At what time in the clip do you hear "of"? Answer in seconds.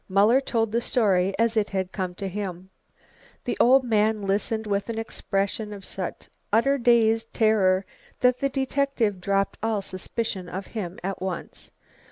5.73-5.85, 10.49-10.65